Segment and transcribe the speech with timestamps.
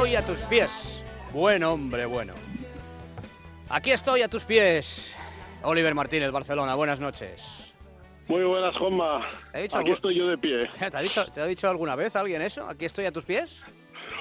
[0.00, 1.02] estoy a tus pies.
[1.30, 2.32] Buen hombre, bueno.
[3.68, 5.14] Aquí estoy a tus pies.
[5.62, 7.42] Oliver Martínez, Barcelona, buenas noches.
[8.26, 9.20] Muy buenas, Juanma.
[9.52, 10.70] ¿Te ha dicho Aquí algún- estoy yo de pie.
[10.90, 12.66] ¿Te ha, dicho, ¿Te ha dicho alguna vez alguien eso?
[12.66, 13.60] ¿Aquí estoy a tus pies?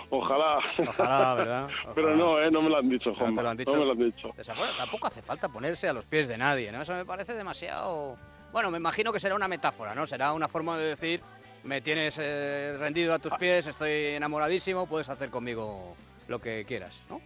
[0.09, 0.59] Ojalá.
[0.85, 1.69] Ojalá, ¿verdad?
[1.95, 2.52] Pero no, ¿eh?
[2.52, 3.41] No me lo han dicho, Juanma.
[3.41, 3.71] lo han dicho.
[3.71, 4.33] No me lo han dicho.
[4.77, 6.81] Tampoco hace falta ponerse a los pies de nadie, ¿no?
[6.81, 8.17] Eso me parece demasiado...
[8.52, 10.05] Bueno, me imagino que será una metáfora, ¿no?
[10.05, 11.21] Será una forma de decir,
[11.63, 15.95] me tienes eh, rendido a tus pies, estoy enamoradísimo, puedes hacer conmigo
[16.27, 17.21] lo que quieras, ¿no?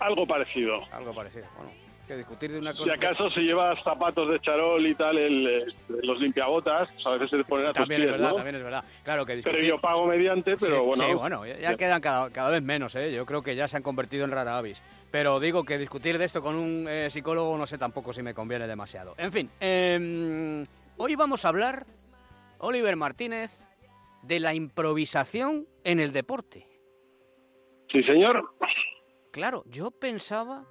[0.00, 0.82] Algo parecido.
[0.92, 1.46] Algo parecido.
[1.56, 1.70] Bueno,
[2.08, 2.84] que discutir de una cosa...
[2.84, 5.66] Si acaso si llevas zapatos de charol y tal, el, eh,
[6.02, 8.36] los limpiabotas, pues a veces se te ponen a tus También pies, es verdad, ¿no?
[8.36, 8.84] también es verdad.
[9.04, 9.60] Claro que discutir...
[9.60, 11.06] Pero yo pago mediante, pero Sí, bueno.
[11.06, 13.12] sí, bueno, ya, ya quedan cada, cada vez menos, ¿eh?
[13.12, 14.82] Yo creo que ya se han convertido en rara avis.
[15.12, 18.34] Pero digo que discutir de esto con un eh, psicólogo no sé tampoco si me
[18.34, 19.14] conviene demasiado.
[19.18, 20.64] En fin, em,
[20.96, 21.86] hoy vamos a hablar,
[22.62, 23.66] Oliver Martínez,
[24.22, 26.66] de la improvisación en el deporte.
[27.90, 28.54] Sí, señor.
[29.32, 30.64] Claro, yo pensaba,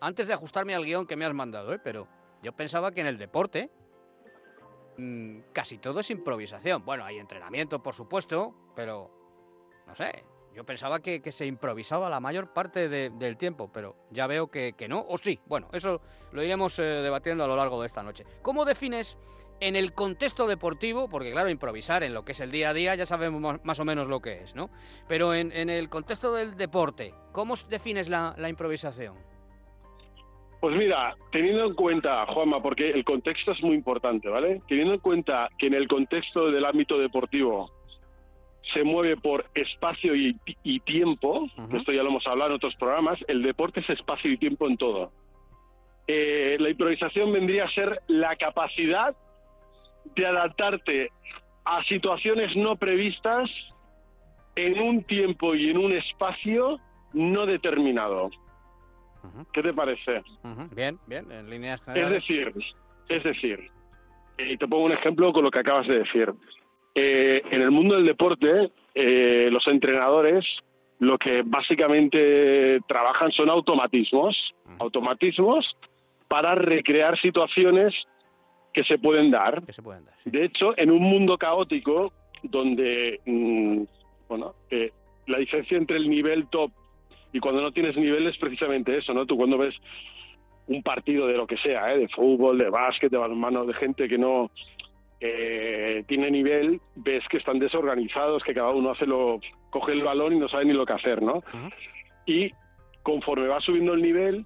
[0.00, 1.80] antes de ajustarme al guion que me has mandado, ¿eh?
[1.82, 2.06] pero
[2.42, 3.70] yo pensaba que en el deporte
[4.98, 6.84] mm, casi todo es improvisación.
[6.84, 9.10] Bueno, hay entrenamiento, por supuesto, pero
[9.86, 10.22] no sé.
[10.54, 14.50] Yo pensaba que, que se improvisaba la mayor parte de- del tiempo, pero ya veo
[14.50, 15.38] que, que no, o sí.
[15.46, 16.00] Bueno, eso
[16.32, 18.24] lo iremos eh, debatiendo a lo largo de esta noche.
[18.42, 19.16] ¿Cómo defines
[19.60, 21.08] en el contexto deportivo?
[21.08, 23.84] Porque claro, improvisar en lo que es el día a día ya sabemos más- o
[23.84, 24.70] menos lo que es, ¿no?
[25.08, 29.14] Pero en, en el contexto del deporte, ¿cómo defines la, la improvisación?
[30.60, 34.62] Pues mira, teniendo en cuenta, Juanma, porque el contexto es muy importante, ¿vale?
[34.66, 37.70] Teniendo en cuenta que en el contexto del ámbito deportivo
[38.74, 43.18] se mueve por espacio y, y tiempo, esto ya lo hemos hablado en otros programas,
[43.28, 45.12] el deporte es espacio y tiempo en todo.
[46.08, 49.14] Eh, la improvisación vendría a ser la capacidad
[50.14, 51.10] de adaptarte
[51.64, 53.50] a situaciones no previstas
[54.54, 56.78] en un tiempo y en un espacio
[57.12, 58.30] no determinado.
[59.52, 60.22] ¿Qué te parece?
[60.72, 62.12] Bien, bien, en líneas Es generales.
[62.22, 62.54] decir,
[63.08, 63.70] es decir,
[64.38, 66.32] y te pongo un ejemplo con lo que acabas de decir.
[66.94, 70.44] Eh, en el mundo del deporte, eh, los entrenadores
[70.98, 75.76] lo que básicamente trabajan son automatismos, automatismos
[76.28, 77.94] para recrear situaciones
[78.76, 79.62] que se pueden dar.
[79.64, 80.14] que se pueden dar.
[80.22, 80.28] sí.
[80.28, 83.84] De hecho, en un mundo caótico donde, mm,
[84.28, 84.92] bueno, eh,
[85.26, 86.70] la diferencia entre el nivel top
[87.32, 89.24] y cuando no tienes nivel es precisamente eso, ¿no?
[89.24, 89.74] Tú cuando ves
[90.66, 91.98] un partido de lo que sea, ¿eh?
[92.00, 94.50] de fútbol, de básquet, de balonmano, de gente que no
[95.20, 100.34] eh, tiene nivel, ves que están desorganizados, que cada uno hace lo, coge el balón
[100.34, 101.42] y no sabe ni lo que hacer, ¿no?
[102.26, 102.50] Y
[103.02, 104.44] conforme va subiendo el nivel,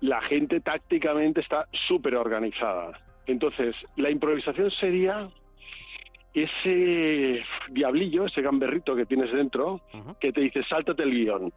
[0.00, 2.98] la gente tácticamente está súper organizada.
[3.30, 5.28] Entonces, la improvisación sería
[6.34, 9.80] ese diablillo, ese gamberrito que tienes dentro,
[10.20, 11.52] que te dice, sáltate el guion.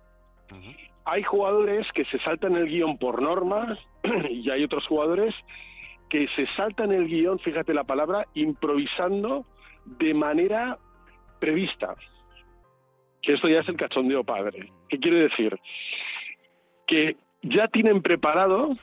[1.05, 3.77] Hay jugadores que se saltan el guion por norma
[4.29, 5.35] y hay otros jugadores
[6.09, 9.45] que se saltan el guion, fíjate la palabra, improvisando
[9.85, 10.77] de manera
[11.39, 11.95] prevista.
[13.21, 14.71] Que esto ya es el cachondeo padre.
[14.89, 15.59] ¿Qué quiere decir?
[16.85, 18.77] Que ya tienen preparado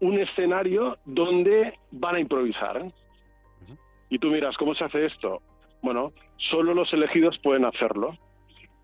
[0.00, 2.92] un escenario donde van a improvisar.
[4.08, 5.42] Y tú miras, ¿cómo se hace esto?
[5.82, 8.18] Bueno, solo los elegidos pueden hacerlo.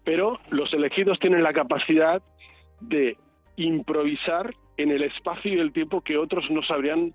[0.04, 2.22] Pero los elegidos tienen la capacidad
[2.80, 3.16] de
[3.56, 7.14] improvisar en el espacio y el tiempo que otros no sabrían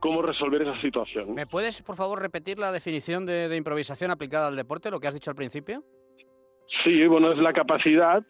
[0.00, 1.34] cómo resolver esa situación.
[1.34, 5.08] ¿Me puedes, por favor, repetir la definición de, de improvisación aplicada al deporte, lo que
[5.08, 5.84] has dicho al principio?
[6.82, 8.24] Sí, bueno, es la capacidad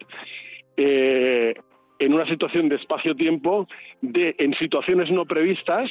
[0.75, 1.53] eh,
[2.03, 3.67] en una situación de espacio-tiempo
[4.01, 5.89] de, en situaciones no previstas,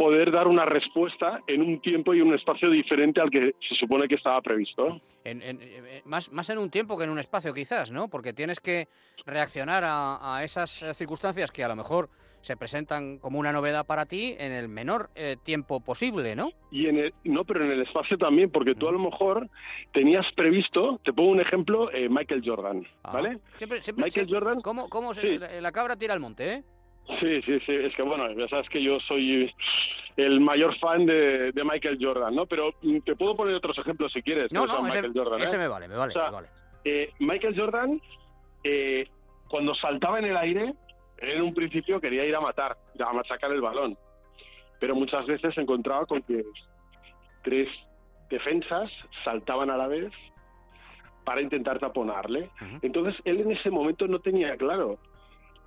[0.00, 4.08] poder dar una respuesta en un tiempo y un espacio diferente al que se supone
[4.08, 5.00] que estaba previsto.
[5.24, 8.08] Eh, más, en un tiempo que en un espacio, quizás, ¿no?
[8.08, 8.88] Porque tienes que
[9.26, 12.08] reaccionar a, esas circunstancias que a lo mejor
[12.42, 16.50] se presentan como una novedad para ti en el menor eh, tiempo posible, ¿no?
[16.70, 19.48] Y en el, no, pero en el espacio también, porque tú a lo mejor
[19.92, 23.12] tenías previsto, te pongo un ejemplo, eh, Michael Jordan, Ah.
[23.12, 23.38] ¿vale?
[23.58, 25.38] Siempre, siempre, Michael siempre- Jordan, ¿Cómo, cómo se- Sí.
[25.38, 26.62] la, la cabra tira al monte, eh?
[27.18, 29.52] sí, sí, sí, es que bueno, ya sabes que yo soy
[30.16, 32.46] el mayor fan de, de Michael Jordan, ¿no?
[32.46, 34.52] Pero mm, te puedo poner otros ejemplos si quieres.
[34.52, 35.44] No, no, ese, Michael Jordan, ¿eh?
[35.44, 36.48] ese me vale, me vale, O sea, me vale.
[36.84, 38.00] Eh, Michael Jordan,
[38.62, 39.08] eh,
[39.48, 40.74] cuando saltaba en el aire,
[41.20, 43.96] él en un principio quería ir a matar, a machacar el balón.
[44.78, 46.44] Pero muchas veces se encontraba con que
[47.42, 47.68] tres
[48.30, 48.90] defensas
[49.24, 50.12] saltaban a la vez
[51.24, 52.50] para intentar taponarle.
[52.60, 52.78] Ujú.
[52.82, 54.98] Entonces él en ese momento no tenía claro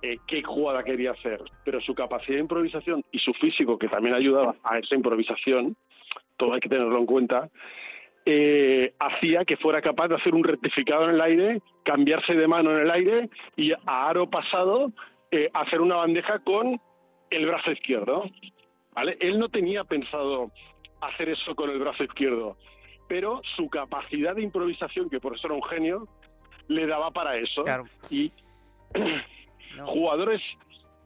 [0.02, 4.14] eh, qué jugada quería hacer, pero su capacidad de improvisación y su físico, que también
[4.14, 5.76] ayudaba a esa improvisación,
[6.36, 7.48] todo hay que tenerlo en cuenta,
[8.26, 12.72] eh, hacía que fuera capaz de hacer un rectificado en el aire, cambiarse de mano
[12.72, 14.92] en el aire y a aro pasado
[15.34, 16.80] eh, hacer una bandeja con
[17.30, 18.24] el brazo izquierdo.
[18.92, 19.16] ¿vale?
[19.20, 20.52] Él no tenía pensado
[21.00, 22.56] hacer eso con el brazo izquierdo,
[23.08, 26.08] pero su capacidad de improvisación, que por eso era un genio,
[26.68, 27.64] le daba para eso.
[27.64, 27.84] Claro.
[28.10, 28.32] Y
[29.76, 29.86] No.
[29.88, 30.40] jugadores...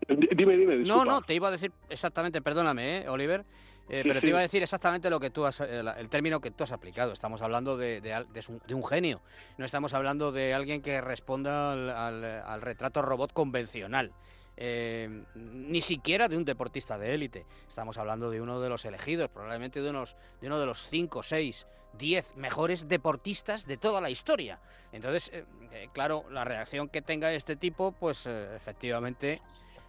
[0.08, 0.76] Dime, dime.
[0.76, 1.04] No, disculpa.
[1.04, 3.44] no, te iba a decir exactamente, perdóname, ¿eh, Oliver,
[3.88, 4.28] eh, Sí, pero te sí.
[4.28, 7.12] iba a decir exactamente lo que tú has, eh, el término que tú has aplicado.
[7.12, 8.24] Estamos hablando de, de
[8.66, 9.20] de un genio,
[9.58, 14.12] no estamos hablando de alguien que responda al, al- al retrato robot convencional.
[14.60, 17.46] eh, ni siquiera de un deportista de élite.
[17.68, 21.22] Estamos hablando de uno de los elegidos, probablemente de, unos, de uno de los 5,
[21.22, 21.64] 6,
[21.96, 24.58] 10 mejores deportistas de toda la historia.
[24.90, 25.44] Entonces, eh,
[25.92, 29.40] claro, la reacción que tenga este tipo, pues eh, efectivamente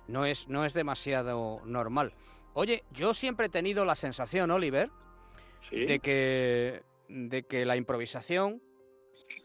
[0.09, 2.13] no es, no es demasiado normal.
[2.53, 4.89] Oye, yo siempre he tenido la sensación, Oliver,
[5.69, 5.85] Sí.
[5.85, 8.61] de que, de que la improvisación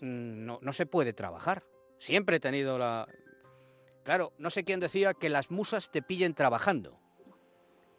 [0.01, 1.63] mm, no, no se puede trabajar.
[1.99, 3.07] Siempre he tenido la...
[4.05, 6.99] Claro, no sé quién decía que las musas te pillen trabajando,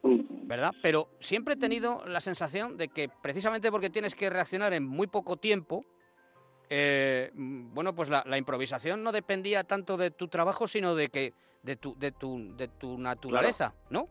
[0.03, 0.47] Mm.
[0.47, 0.71] ¿verdad?
[0.83, 5.07] Pero siempre he tenido la sensación de que precisamente porque tienes que reaccionar en muy
[5.07, 5.83] poco tiempo,
[6.69, 11.09] eh, mm, bueno, pues la, la improvisación no dependía tanto de tu trabajo, sino de
[11.09, 11.33] que
[11.65, 14.07] de tu, de tu, de tu naturaleza, ¿no?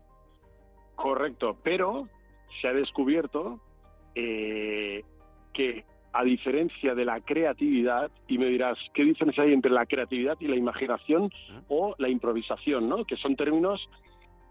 [0.96, 2.08] Correcto, pero
[2.60, 3.60] se ha descubierto
[4.14, 5.02] eh,
[5.52, 10.36] que a diferencia de la creatividad, y me dirás, ¿qué diferencia hay entre la creatividad
[10.40, 11.32] y la imaginación
[11.68, 12.88] o la improvisación?
[12.88, 13.04] ¿no?
[13.04, 13.88] Que son términos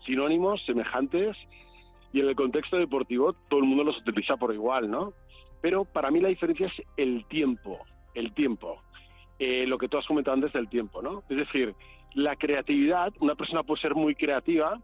[0.06, 1.38] sinónimos, semejantes,
[2.12, 5.14] y en el contexto deportivo todo el mundo los utiliza por igual, ¿no?
[5.62, 7.80] Pero para mí la diferencia es el tiempo,
[8.14, 8.82] el tiempo.
[9.40, 11.24] Eh, lo que tú has comentado antes del tiempo, ¿no?
[11.30, 11.74] Es decir,
[12.14, 14.80] la creatividad, una persona puede ser muy creativa,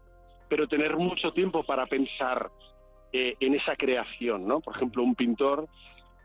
[0.48, 2.50] pero tener mucho tiempo para pensar
[3.12, 4.60] eh, en esa creación, ¿no?
[4.60, 5.68] Por ejemplo, un pintor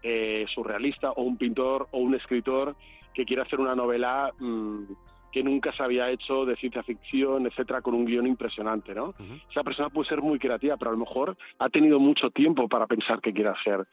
[0.04, 2.76] eh, surrealista o un pintor o un escritor
[3.14, 4.84] que quiere hacer una novela mm,
[5.32, 9.14] que nunca se había hecho de ciencia ficción, etcétera, con un guion impresionante, ¿no?
[9.52, 12.88] Esa persona puede ser muy creativa, pero a lo mejor ha tenido mucho tiempo para
[12.88, 13.86] pensar qué quiere hacer.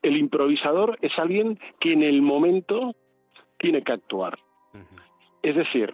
[0.00, 2.94] El improvisador es alguien que en el momento
[3.58, 4.38] tiene que actuar.
[5.42, 5.92] Es decir,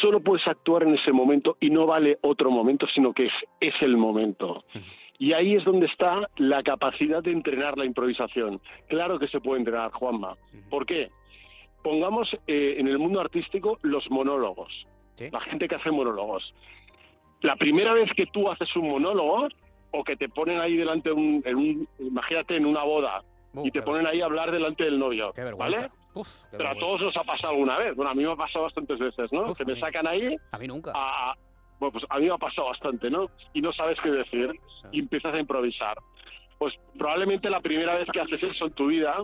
[0.00, 3.74] solo puedes actuar en ese momento y no vale otro momento, sino que es, es
[3.82, 4.64] el momento.
[5.18, 8.60] Y ahí es donde está la capacidad de entrenar la improvisación.
[8.88, 10.36] Claro que se puede entrenar, Juanma.
[10.70, 11.10] ¿Por qué?
[11.82, 14.86] Pongamos eh, en el mundo artístico los monólogos,
[15.16, 15.28] Sí.
[15.32, 16.54] la gente que hace monólogos.
[17.40, 19.48] La primera vez que tú haces un monólogo,
[19.90, 23.22] o que te ponen ahí delante de un, en un- imagínate en una boda,
[23.54, 25.78] Uh, y te ponen ahí a hablar delante del novio, Qué vergüenza.
[25.78, 25.90] ¿vale?
[26.14, 27.94] Uf, Pero a todos nos ha pasado alguna vez.
[27.94, 29.50] Bueno, a mí me ha pasado bastantes veces, ¿no?
[29.52, 30.92] Uf, que me sacan ahí A mí nunca.
[30.94, 31.34] a...
[31.78, 33.30] Bueno, pues a mí me ha pasado bastante, ¿no?
[33.52, 34.50] Y no sabes qué decir
[34.90, 35.96] y empiezas a improvisar.
[36.58, 39.22] Pues probablemente la primera vez que haces eso en tu vida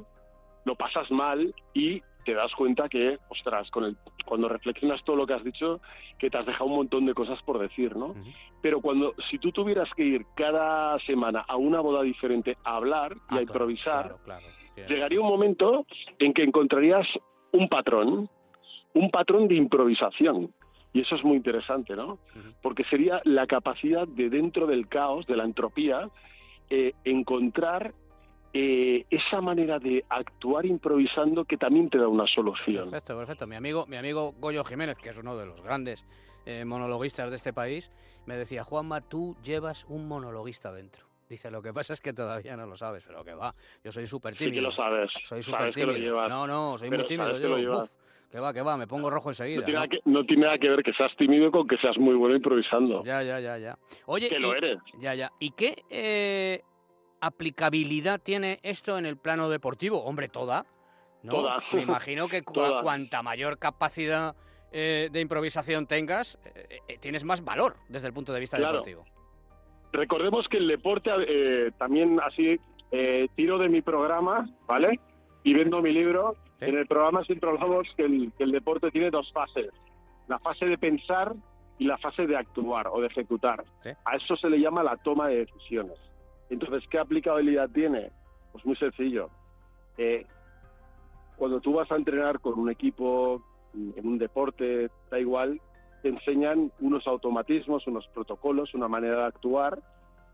[0.65, 5.27] lo pasas mal y te das cuenta que, ostras, con el, cuando reflexionas todo lo
[5.27, 5.81] que has dicho,
[6.19, 8.15] que te has dejado un montón de cosas por decir, ¿no?
[8.63, 13.15] Pero cuando, si tú tuvieras que ir cada semana a una boda diferente a hablar
[13.31, 14.47] y Ah, a improvisar, Claro, claro.
[14.89, 15.87] Llegaría un momento
[16.19, 17.07] en que encontrarías
[17.53, 18.29] un patrón,
[18.95, 20.53] un patrón de improvisación.
[20.93, 22.19] Y eso es muy interesante, ¿no?
[22.63, 26.09] Porque sería la capacidad de dentro del caos, de la entropía,
[26.71, 27.93] eh, encontrar
[28.53, 32.91] eh, esa manera de actuar improvisando que también te da una solución.
[32.91, 33.47] Perfecto, perfecto.
[33.49, 36.07] Mi amigo, mi amigo Goyo Jiménez, que es uno de los grandes
[36.47, 37.91] eh, monologuistas de este país,
[38.27, 41.05] me decía, Juanma, tú llevas un monologuista dentro.
[41.29, 44.07] Dice, lo que pasa es que todavía no lo sabes, pero que va, yo soy
[44.07, 44.55] súper Sí tímido.
[44.57, 45.11] que lo sabes.
[45.27, 45.99] Soy súper que tímido.
[45.99, 46.29] llevas.
[46.29, 47.33] No, no, soy muy tímido.
[47.35, 47.91] que yo, uf,
[48.31, 49.61] que va, que va, me pongo rojo enseguida.
[49.61, 49.87] No tiene, ¿no?
[49.87, 52.35] nada que, no tiene nada que ver que seas tímido con que seas muy bueno
[52.37, 53.03] improvisando.
[53.05, 53.79] Ya, ya, ya, ya.
[54.07, 54.79] Oye, que lo eres.
[54.99, 55.31] Ya, ya.
[55.41, 56.63] ¿Y qué eh,
[57.21, 60.05] aplicabilidad tiene esto en el plano deportivo?
[60.05, 60.67] Hombre, toda.
[61.23, 61.33] ¿no?
[61.33, 61.63] Toda.
[61.73, 62.83] Me imagino que Toda.
[62.83, 64.35] cuanta mayor capacidad
[64.73, 68.73] eh, de improvisación tengas, eh, eh, tienes más valor desde el punto de vista Claro.
[68.83, 69.05] deportivo.
[69.95, 72.59] Recordemos que el deporte, eh, también así,
[72.91, 74.99] eh, tiro de mi programa, ¿vale?
[75.45, 76.35] Y vendo mi libro.
[76.59, 76.65] Sí.
[76.67, 79.71] En el programa siempre hablamos que el, que el deporte tiene dos fases.
[80.27, 81.35] La fase de pensar
[81.79, 83.63] y la fase de actuar o de ejecutar.
[83.85, 83.91] Sí.
[84.05, 85.99] A eso se le llama la toma de decisiones.
[86.51, 88.11] Entonces, ¿qué aplicabilidad tiene?
[88.51, 89.31] Pues muy sencillo.
[89.97, 90.27] Eh,
[91.37, 95.61] cuando tú vas a entrenar con un equipo, en un deporte, da igual,
[96.05, 99.79] te enseñan unos automatismos, unos protocolos, una manera de actuar,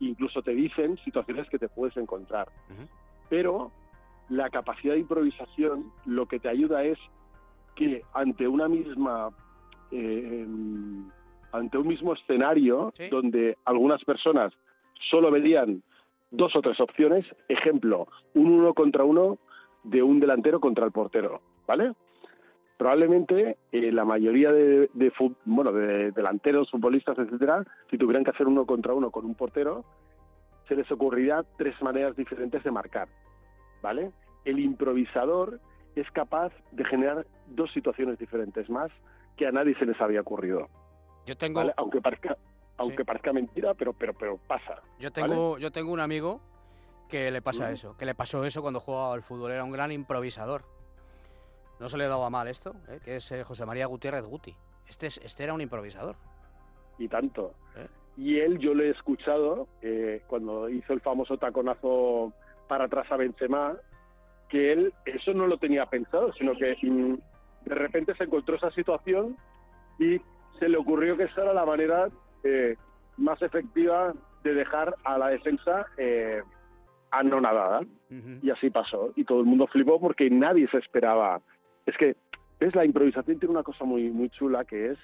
[0.00, 2.48] incluso te dicen situaciones que te puedes encontrar.
[3.28, 3.70] Pero
[4.30, 6.98] la capacidad de improvisación lo que te ayuda es
[7.76, 9.30] que ante una misma
[9.92, 10.44] eh,
[11.52, 13.08] ante un mismo escenario Sí.
[13.08, 14.52] donde algunas personas
[15.08, 15.84] solo verían
[16.32, 19.38] dos o tres opciones, ejemplo, un uno contra uno,
[19.84, 21.92] de un delantero contra el portero, ¿vale?
[22.80, 25.12] Probablemente eh, la mayoría de, de,
[25.44, 29.84] bueno, de delanteros, futbolistas, etcétera, si tuvieran que hacer uno contra uno con un portero,
[30.66, 33.06] se les ocurriría tres maneras diferentes de marcar,
[33.82, 34.12] ¿vale?
[34.46, 35.60] El improvisador
[35.94, 38.90] es capaz de generar dos situaciones diferentes más
[39.36, 40.66] que a nadie se les había ocurrido.
[41.26, 41.74] Yo tengo, ¿vale?
[41.76, 42.38] aunque parezca,
[42.78, 43.04] aunque Sí.
[43.04, 44.80] parezca mentira, pero pero pero pasa.
[44.98, 46.40] yo tengo, yo tengo un amigo
[47.10, 49.92] que le pasa eso, que le pasó eso cuando jugaba al fútbol, era un gran
[49.92, 50.64] improvisador.
[51.80, 53.00] No se le daba mal esto, ¿eh?
[53.04, 54.54] que es eh, José María Gutiérrez Guti.
[54.88, 56.14] Este, es- este era un improvisador.
[56.98, 57.54] y tanto.
[57.76, 57.88] ¿Eh?
[58.18, 62.34] Y él yo lo he escuchado eh, cuando hizo el famoso taconazo
[62.68, 63.74] para atrás a Benzema,
[64.50, 67.14] que él eso no lo tenía pensado, sino que mm,
[67.64, 69.36] de repente se encontró esa situación
[69.98, 70.20] y
[70.58, 72.08] se le ocurrió que esa era la manera
[73.16, 75.86] más efectiva de dejar a la defensa
[77.10, 77.80] anonadada.
[78.42, 79.12] Y así pasó.
[79.16, 81.40] Y todo el mundo flipó porque nadie se esperaba.
[81.90, 82.16] Es que,
[82.60, 82.74] ¿ves?
[82.76, 84.98] La improvisación tiene una cosa muy, muy chula que es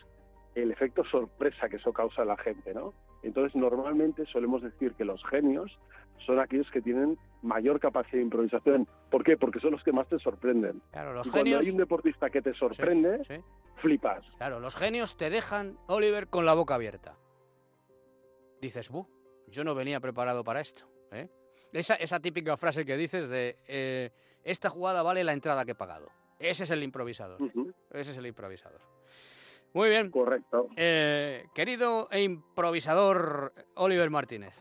[0.55, 2.95] el efecto sorpresa que eso causa en la gente, ¿no?
[3.25, 5.77] Entonces, normalmente solemos decir que los genios
[6.25, 8.87] son aquellos que tienen mayor capacidad de improvisación.
[9.11, 9.37] ¿Por qué?
[9.37, 10.81] Porque son los que más te sorprenden.
[10.93, 11.65] Claro, los y cuando genios.
[11.67, 13.41] hay un deportista que te sorprende, Sí, sí.
[13.83, 14.25] flipas.
[14.39, 17.17] Claro, los genios te dejan, Oliver, con la boca abierta.
[18.61, 19.07] Dices, buh,
[19.49, 20.87] yo no venía preparado para esto.
[21.11, 21.29] ¿eh?
[21.73, 24.11] Esa, esa típica frase que dices de, eh,
[24.45, 26.09] esta jugada vale la entrada que he pagado.
[26.39, 27.39] Ese es el improvisador.
[27.91, 28.81] Ese es el improvisador.
[29.73, 30.11] Muy bien.
[30.11, 30.69] Correcto.
[30.77, 34.55] Eh, querido e improvisador Oliver Martínez,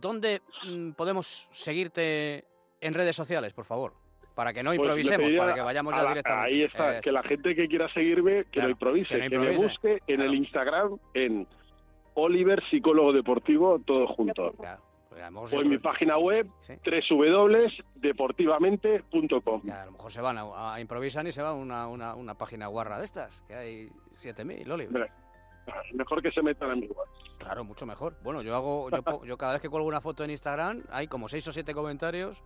[0.00, 2.44] ¿dónde mm, podemos seguirte
[2.80, 3.94] en redes sociales, por favor?
[4.34, 6.46] Para que no Pues improvisemos, para que vayamos a ya la- directamente.
[6.54, 9.42] Ahí está, que la gente que quiera seguirme, que Claro, lo improvise, que que, lo
[9.42, 11.46] me improvise, busque en el Instagram en
[12.14, 14.52] Oliver Psicólogo Deportivo, todo junto.
[14.52, 14.82] Claro,
[15.20, 16.74] a mejor O en siempre- mi página web, Sí.
[16.84, 19.70] www.deportivamente.com.
[19.70, 22.34] A lo mejor se van a, a improvisan y se va a una, una, una
[22.34, 25.10] página guarra de estas, que hay 7000, Oliver.
[25.94, 27.06] Mejor que se metan en mi web.
[27.38, 28.16] Claro, mucho mejor.
[28.22, 31.28] Bueno, yo hago, yo, yo cada vez que cuelgo una foto en Instagram hay como
[31.28, 32.42] 6 o 7 comentarios.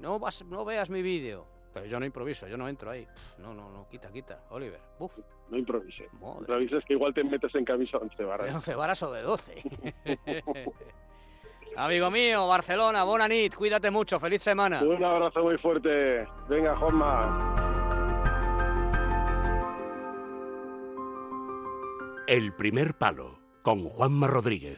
[0.00, 1.46] No vas, no veas mi vídeo.
[1.72, 3.06] Pero yo no improviso, yo no entro ahí.
[3.38, 4.40] No, no, no, quita, quita.
[4.50, 5.12] Oliver, buf,
[5.50, 6.08] No improvise.
[6.20, 6.38] madre.
[6.40, 8.54] Improvises que igual te metes en camisa 11 ¿De barras.
[8.54, 9.62] 11 varas o de 12?
[11.78, 14.82] Amigo mío, Barcelona, Bonanit, cuídate mucho, feliz semana.
[14.82, 16.26] Un abrazo muy fuerte.
[16.48, 17.54] Venga, Juanma.
[22.26, 24.76] El primer palo con Juanma Rodríguez.